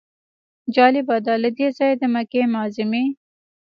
[0.75, 3.05] جالبه ده له دې ځایه د مکې معظمې.